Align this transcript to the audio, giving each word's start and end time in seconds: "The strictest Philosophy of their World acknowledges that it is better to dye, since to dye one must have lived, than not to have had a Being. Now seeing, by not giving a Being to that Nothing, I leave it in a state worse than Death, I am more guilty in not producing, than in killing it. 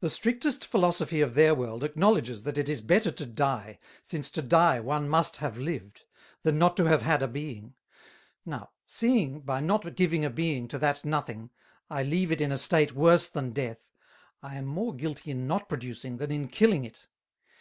"The 0.00 0.10
strictest 0.10 0.66
Philosophy 0.66 1.20
of 1.20 1.34
their 1.34 1.54
World 1.54 1.84
acknowledges 1.84 2.42
that 2.42 2.58
it 2.58 2.68
is 2.68 2.80
better 2.80 3.12
to 3.12 3.24
dye, 3.24 3.78
since 4.02 4.28
to 4.30 4.42
dye 4.42 4.80
one 4.80 5.08
must 5.08 5.36
have 5.36 5.56
lived, 5.56 6.04
than 6.42 6.58
not 6.58 6.76
to 6.78 6.86
have 6.86 7.02
had 7.02 7.22
a 7.22 7.28
Being. 7.28 7.74
Now 8.44 8.70
seeing, 8.86 9.38
by 9.42 9.60
not 9.60 9.94
giving 9.94 10.24
a 10.24 10.30
Being 10.30 10.66
to 10.66 10.80
that 10.80 11.04
Nothing, 11.04 11.50
I 11.88 12.02
leave 12.02 12.32
it 12.32 12.40
in 12.40 12.50
a 12.50 12.58
state 12.58 12.90
worse 12.96 13.28
than 13.28 13.52
Death, 13.52 13.88
I 14.42 14.56
am 14.56 14.64
more 14.64 14.92
guilty 14.92 15.30
in 15.30 15.46
not 15.46 15.68
producing, 15.68 16.16
than 16.16 16.32
in 16.32 16.48
killing 16.48 16.82
it. 16.82 17.06